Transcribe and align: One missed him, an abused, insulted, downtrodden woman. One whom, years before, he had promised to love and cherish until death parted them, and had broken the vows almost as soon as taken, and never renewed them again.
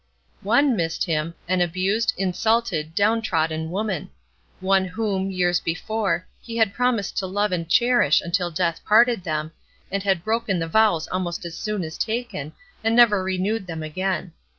One 0.41 0.75
missed 0.75 1.03
him, 1.05 1.35
an 1.47 1.61
abused, 1.61 2.15
insulted, 2.17 2.95
downtrodden 2.95 3.69
woman. 3.69 4.09
One 4.59 4.83
whom, 4.85 5.29
years 5.29 5.59
before, 5.59 6.25
he 6.41 6.57
had 6.57 6.73
promised 6.73 7.15
to 7.19 7.27
love 7.27 7.51
and 7.51 7.69
cherish 7.69 8.19
until 8.19 8.49
death 8.49 8.81
parted 8.83 9.23
them, 9.23 9.51
and 9.91 10.01
had 10.01 10.23
broken 10.23 10.57
the 10.57 10.67
vows 10.67 11.07
almost 11.09 11.45
as 11.45 11.55
soon 11.55 11.83
as 11.83 11.99
taken, 11.99 12.51
and 12.83 12.95
never 12.95 13.23
renewed 13.23 13.67
them 13.67 13.83
again. 13.83 14.33